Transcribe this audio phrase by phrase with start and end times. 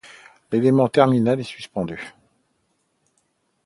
[0.51, 2.15] L'élément terminal est suspendu.